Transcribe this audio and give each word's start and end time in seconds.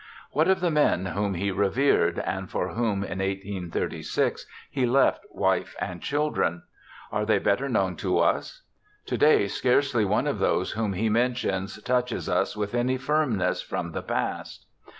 What 0.31 0.47
of 0.47 0.61
the 0.61 0.71
men 0.71 1.05
whom 1.05 1.35
he 1.35 1.51
revered, 1.51 2.17
and 2.17 2.49
for 2.49 2.69
whom 2.69 3.03
in 3.03 3.19
1836 3.19 4.47
he 4.71 4.87
left 4.87 5.23
wife 5.29 5.75
and 5.79 6.01
children? 6.01 6.63
Are 7.11 7.23
they 7.23 7.37
better 7.37 7.69
known 7.69 7.95
to 7.97 8.17
us? 8.17 8.63
To 9.05 9.15
day 9.19 9.45
scarcely 9.47 10.03
one 10.03 10.25
of 10.25 10.39
those 10.39 10.71
whom 10.71 10.93
he 10.93 11.07
mentions 11.09 11.79
touches 11.83 12.27
us 12.27 12.57
with 12.57 12.73
any 12.73 12.97
firmness 12.97 13.61
from 13.61 13.91
the 13.91 14.01
past. 14.01 14.65